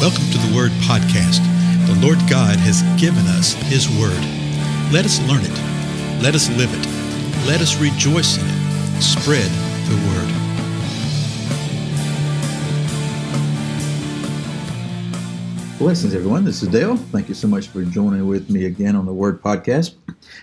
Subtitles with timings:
[0.00, 1.44] Welcome to the Word Podcast.
[1.86, 4.16] The Lord God has given us His Word.
[4.90, 6.22] Let us learn it.
[6.22, 6.86] Let us live it.
[7.46, 9.02] Let us rejoice in it.
[9.02, 9.50] Spread
[9.90, 10.30] the Word.
[15.78, 16.46] Blessings, everyone.
[16.46, 16.96] This is Dale.
[16.96, 19.96] Thank you so much for joining with me again on the Word Podcast.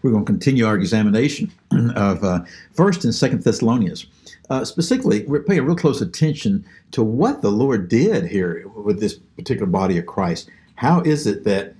[0.00, 1.52] We're going to continue our examination
[1.94, 4.06] of uh, First and Second Thessalonians.
[4.52, 9.14] Uh, specifically, we're paying real close attention to what the Lord did here with this
[9.14, 10.50] particular body of Christ.
[10.74, 11.74] How is it that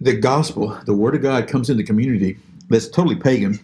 [0.00, 3.58] the gospel, the Word of God, comes into community that's totally pagan,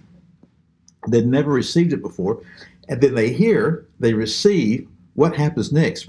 [1.06, 2.42] that never received it before,
[2.88, 6.08] and then they hear, they receive what happens next.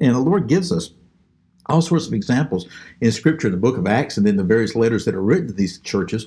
[0.00, 0.90] And the Lord gives us
[1.66, 2.66] all sorts of examples
[3.00, 5.46] in Scripture, in the book of Acts, and then the various letters that are written
[5.46, 6.26] to these churches.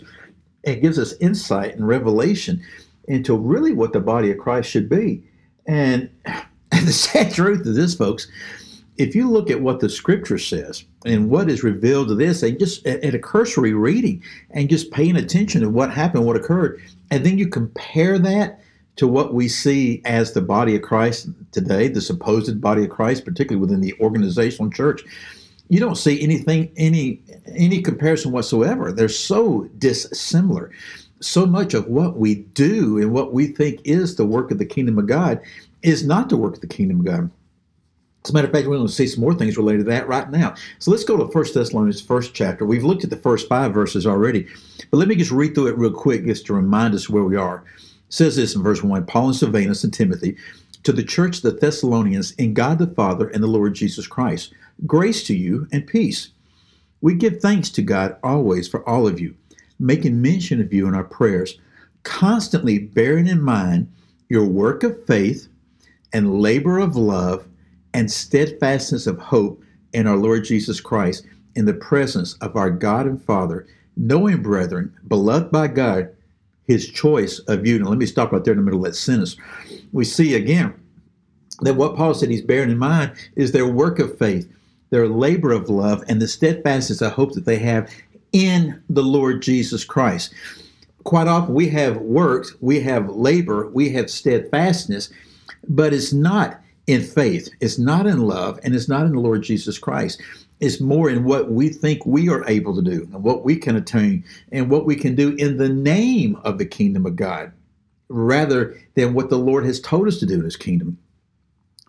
[0.63, 2.63] It gives us insight and revelation
[3.07, 5.23] into really what the body of Christ should be.
[5.65, 6.09] And,
[6.71, 8.27] and the sad truth is this, folks,
[8.97, 12.57] if you look at what the scripture says and what is revealed to this, and
[12.57, 17.25] just at, a cursory reading and just paying attention to what happened, what occurred, and
[17.25, 18.61] then you compare that
[18.95, 23.25] to what we see as the body of Christ today, the supposed body of Christ,
[23.25, 25.03] particularly within the organizational church,
[25.67, 28.91] you don't see anything, any any comparison whatsoever.
[28.91, 30.71] They're so dissimilar
[31.25, 34.65] so much of what we do and what we think is the work of the
[34.65, 35.41] kingdom of God
[35.81, 37.31] is not the work of the kingdom of God.
[38.23, 40.07] As a matter of fact, we're going to see some more things related to that
[40.07, 40.55] right now.
[40.79, 42.65] So let's go to 1 Thessalonians, first chapter.
[42.65, 44.47] We've looked at the first five verses already,
[44.89, 47.35] but let me just read through it real quick just to remind us where we
[47.35, 47.63] are.
[48.07, 50.37] It says this in verse 1 Paul and Silvanus and Timothy
[50.83, 54.53] to the church of the Thessalonians in God the Father and the Lord Jesus Christ.
[54.85, 56.29] Grace to you and peace.
[57.01, 59.35] We give thanks to God always for all of you
[59.79, 61.59] making mention of you in our prayers,
[62.03, 63.91] constantly bearing in mind
[64.29, 65.47] your work of faith
[66.13, 67.47] and labor of love
[67.93, 69.61] and steadfastness of hope
[69.93, 73.65] in our Lord Jesus Christ in the presence of our God and Father,
[73.95, 76.09] knowing, brethren, beloved by God,
[76.67, 77.79] his choice of you.
[77.79, 79.37] Now, let me stop right there in the middle of that sentence.
[79.93, 80.73] We see again
[81.61, 84.51] that what Paul said he's bearing in mind is their work of faith,
[84.89, 87.89] their labor of love, and the steadfastness of hope that they have
[88.35, 90.33] in the Lord Jesus Christ.
[91.05, 95.09] Quite often we have works, we have labor, we have steadfastness,
[95.69, 99.41] but it's not in faith, it's not in love, and it's not in the Lord
[99.41, 100.21] Jesus Christ.
[100.59, 103.77] It's more in what we think we are able to do and what we can
[103.77, 107.53] attain and what we can do in the name of the kingdom of God
[108.09, 110.97] rather than what the Lord has told us to do in his kingdom.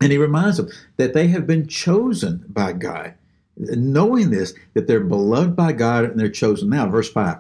[0.01, 3.15] And he reminds them that they have been chosen by God
[3.57, 6.71] knowing this, that they're beloved by God and they're chosen.
[6.71, 7.39] Now, verse 5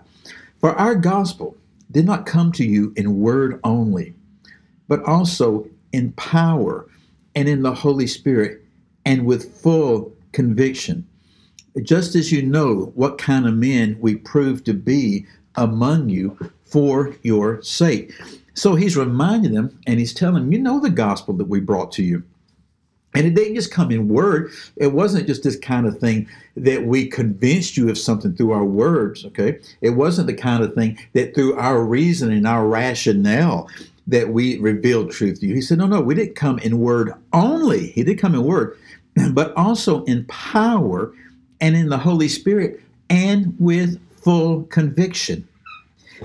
[0.59, 1.56] For our gospel
[1.91, 4.15] did not come to you in word only,
[4.88, 6.87] but also in power
[7.34, 8.62] and in the Holy Spirit
[9.04, 11.06] and with full conviction.
[11.82, 17.15] Just as you know what kind of men we prove to be among you for
[17.22, 18.12] your sake.
[18.54, 21.93] So he's reminding them and he's telling them, you know the gospel that we brought
[21.93, 22.22] to you.
[23.16, 24.53] And it didn't just come in word.
[24.77, 28.65] It wasn't just this kind of thing that we convinced you of something through our
[28.65, 29.59] words, okay?
[29.81, 33.71] It wasn't the kind of thing that through our reasoning, our rationale,
[34.06, 35.54] that we revealed truth to you.
[35.54, 37.88] He said, no, no, we didn't come in word only.
[37.88, 38.77] He did come in word,
[39.33, 41.10] but also in power
[41.62, 45.48] and in the Holy Spirit and with full conviction.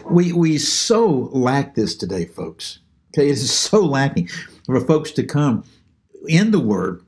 [0.10, 2.80] We, we so lack this today, folks.
[3.14, 4.28] Okay, it is so lacking
[4.66, 5.64] for folks to come
[6.28, 7.04] in the Word,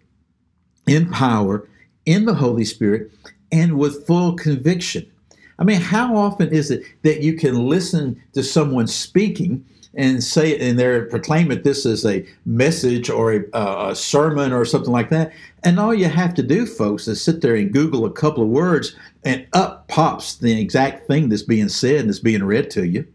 [0.88, 1.68] in power,
[2.06, 3.12] in the Holy Spirit,
[3.52, 5.10] and with full conviction.
[5.60, 9.64] I mean, how often is it that you can listen to someone speaking
[9.96, 14.52] and say, and they're proclaim that this is a message or a, uh, a, sermon
[14.52, 15.32] or something like that,
[15.64, 18.50] and all you have to do, folks, is sit there and Google a couple of
[18.50, 22.88] words, and up pops the exact thing that's being said and that's being read to
[22.88, 23.08] you.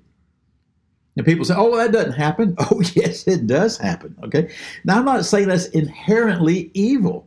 [1.19, 2.57] And people say, oh, that doesn't happen.
[2.71, 4.15] Oh, yes, it does happen.
[4.23, 4.55] Okay.
[4.85, 7.27] Now, I'm not saying that's inherently evil.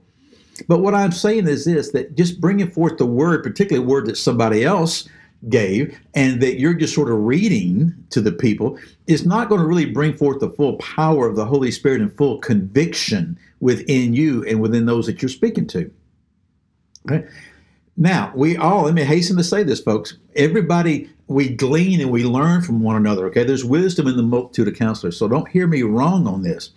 [0.68, 4.06] But what I'm saying is this that just bringing forth the word, particularly a word
[4.06, 5.10] that somebody else
[5.50, 9.68] gave, and that you're just sort of reading to the people, is not going to
[9.68, 14.46] really bring forth the full power of the Holy Spirit and full conviction within you
[14.46, 15.92] and within those that you're speaking to.
[17.10, 17.28] Okay.
[18.01, 20.18] Now, we all, let me hasten to say this, folks.
[20.36, 23.27] Everybody we glean and we learn from one another.
[23.27, 26.71] Okay, there's wisdom in the multitude of counselors, so don't hear me wrong on this.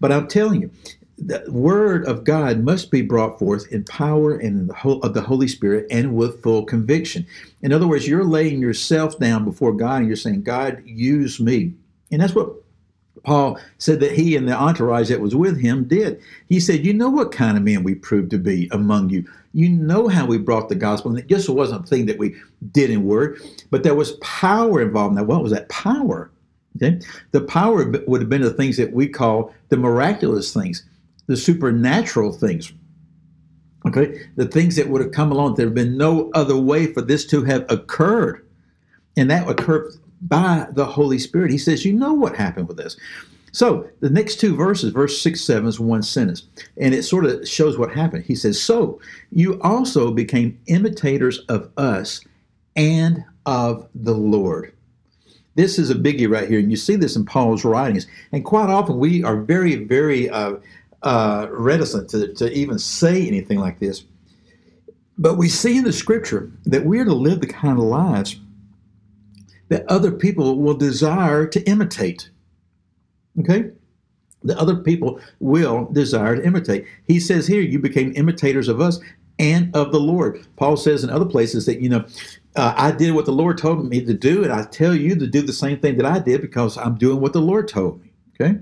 [0.00, 0.70] But I'm telling you,
[1.18, 5.12] the word of God must be brought forth in power and in the whole of
[5.12, 7.26] the Holy Spirit and with full conviction.
[7.60, 11.74] In other words, you're laying yourself down before God and you're saying, God, use me.
[12.10, 12.63] And that's what
[13.22, 16.20] Paul said that he and the entourage that was with him did.
[16.48, 19.24] He said, You know what kind of men we proved to be among you.
[19.52, 21.12] You know how we brought the gospel.
[21.12, 22.34] And it just wasn't a thing that we
[22.72, 23.40] did in word,
[23.70, 25.14] but there was power involved.
[25.14, 26.30] Now, what was that power?
[26.76, 27.00] Okay.
[27.30, 30.84] The power would have been the things that we call the miraculous things,
[31.26, 32.72] the supernatural things.
[33.86, 34.26] Okay.
[34.34, 35.54] The things that would have come along.
[35.54, 38.44] There have been no other way for this to have occurred.
[39.16, 41.50] And that occurred by the Holy Spirit.
[41.50, 42.96] He says, You know what happened with this.
[43.52, 47.48] So the next two verses, verse 6, 7 is one sentence, and it sort of
[47.48, 48.24] shows what happened.
[48.24, 49.00] He says, So
[49.30, 52.20] you also became imitators of us
[52.74, 54.72] and of the Lord.
[55.54, 58.08] This is a biggie right here, and you see this in Paul's writings.
[58.32, 60.54] And quite often we are very, very uh,
[61.04, 64.04] uh, reticent to, to even say anything like this.
[65.16, 68.40] But we see in the scripture that we're to live the kind of lives
[69.74, 72.30] that other people will desire to imitate.
[73.40, 73.72] Okay?
[74.44, 76.86] The other people will desire to imitate.
[77.08, 79.00] He says here, you became imitators of us
[79.40, 80.46] and of the Lord.
[80.54, 82.04] Paul says in other places that, you know,
[82.54, 85.26] uh, I did what the Lord told me to do, and I tell you to
[85.26, 88.12] do the same thing that I did because I'm doing what the Lord told me.
[88.40, 88.56] Okay?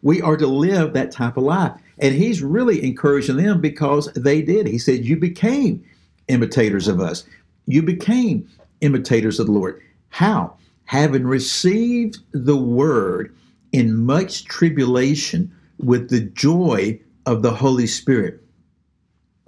[0.00, 1.72] We are to live that type of life.
[1.98, 4.66] And he's really encouraging them because they did.
[4.66, 5.84] He said, You became
[6.28, 7.24] imitators of us.
[7.66, 8.48] You became
[8.80, 9.82] imitators of the Lord.
[10.14, 10.54] How?
[10.84, 13.34] Having received the word
[13.72, 18.40] in much tribulation with the joy of the Holy Spirit.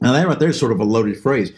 [0.01, 1.53] Now, that right there is sort of a loaded phrase.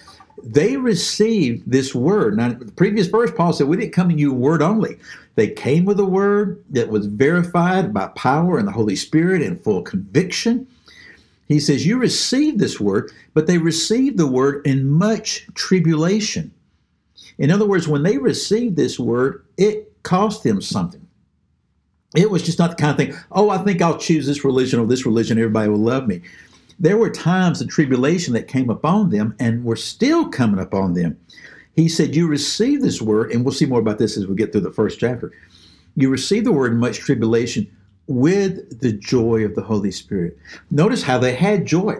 [0.44, 2.36] They received this word.
[2.36, 4.98] Now, the previous verse, Paul said, We didn't come in you word only.
[5.36, 9.58] They came with a word that was verified by power and the Holy Spirit and
[9.64, 10.66] full conviction.
[11.46, 16.52] He says, You received this word, but they received the word in much tribulation.
[17.38, 21.06] In other words, when they received this word, it cost them something.
[22.16, 24.80] It was just not the kind of thing, oh, I think I'll choose this religion
[24.80, 26.22] or this religion, everybody will love me.
[26.80, 31.18] There were times of tribulation that came upon them and were still coming upon them.
[31.74, 34.52] He said, You receive this word, and we'll see more about this as we get
[34.52, 35.32] through the first chapter.
[35.96, 37.70] You receive the word in much tribulation
[38.06, 40.38] with the joy of the Holy Spirit.
[40.70, 41.96] Notice how they had joy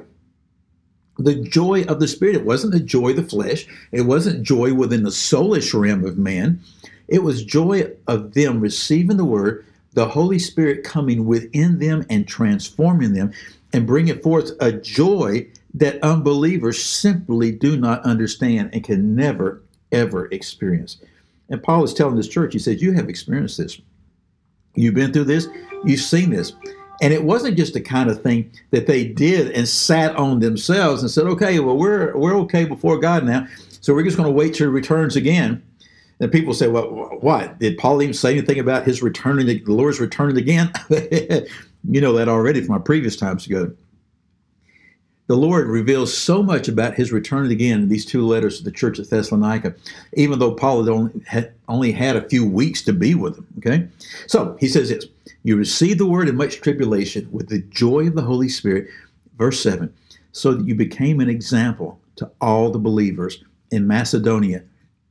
[1.19, 2.37] the joy of the Spirit.
[2.37, 6.19] It wasn't the joy of the flesh, it wasn't joy within the soulish realm of
[6.19, 6.61] man.
[7.09, 12.29] It was joy of them receiving the word, the Holy Spirit coming within them and
[12.29, 13.33] transforming them
[13.73, 19.63] and bringing forth a joy that unbelievers simply do not understand and can never,
[19.93, 20.99] ever experience.
[21.49, 23.81] And Paul is telling this church, he says, You have experienced this.
[24.75, 25.49] You've been through this,
[25.85, 26.53] you've seen this.
[27.01, 31.03] And it wasn't just the kind of thing that they did and sat on themselves
[31.03, 33.47] and said, okay, well, we're, we're okay before God now.
[33.81, 35.63] So we're just going to wait till he returns again.
[36.21, 36.87] And people say, well,
[37.21, 37.59] what?
[37.61, 40.73] Did Paul even say anything about his returning, the Lord's returning again?
[40.91, 43.73] you know that already from our previous times ago.
[45.29, 48.73] The Lord reveals so much about his return again in these two letters to the
[48.73, 49.75] church at Thessalonica,
[50.15, 53.47] even though Paul had only had, only had a few weeks to be with them.
[53.59, 53.89] Okay?
[54.27, 55.07] So he says this
[55.45, 58.89] you received the word in much tribulation with the joy of the Holy Spirit.
[59.37, 59.93] Verse 7
[60.33, 64.63] so that you became an example to all the believers in Macedonia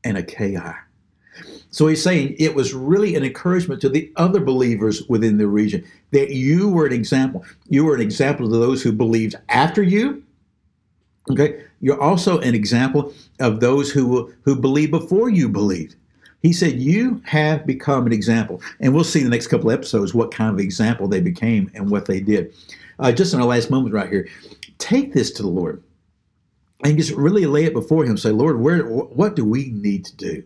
[0.03, 0.75] and Achaia.
[1.77, 5.85] So he's saying it was really an encouragement to the other believers within the region
[6.09, 7.45] that you were an example.
[7.69, 10.23] You were an example to those who believed after you.
[11.29, 15.93] Okay, you're also an example of those who who believed before you believed.
[16.41, 18.59] He said, You have become an example.
[18.79, 21.91] And we'll see in the next couple episodes what kind of example they became and
[21.91, 22.55] what they did.
[22.97, 24.27] Uh, just in our last moment right here,
[24.79, 25.83] take this to the Lord
[26.83, 28.17] and just really lay it before Him.
[28.17, 30.43] Say, Lord, where, what do we need to do?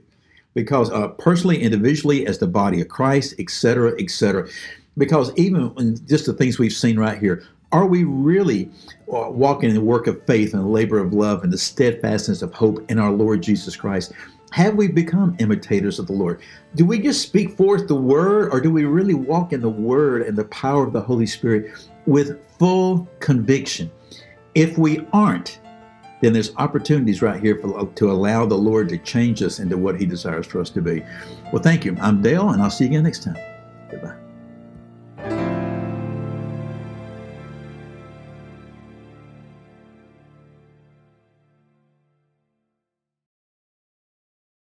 [0.54, 4.50] Because uh, personally, individually, as the body of Christ, etc., etc.
[4.98, 5.74] Because even
[6.08, 8.70] just the things we've seen right here, are we really
[9.14, 12.42] uh, walking in the work of faith and the labor of love and the steadfastness
[12.42, 14.12] of hope in our Lord Jesus Christ?
[14.52, 16.42] Have we become imitators of the Lord?
[16.76, 20.24] Do we just speak forth the word, or do we really walk in the word
[20.24, 21.72] and the power of the Holy Spirit
[22.06, 23.90] with full conviction?
[24.54, 25.62] If we aren't,
[26.22, 30.00] then there's opportunities right here for, to allow the Lord to change us into what
[30.00, 31.04] He desires for us to be.
[31.52, 31.98] Well, thank you.
[32.00, 33.38] I'm Dale, and I'll see you again next time.
[33.90, 34.21] Goodbye.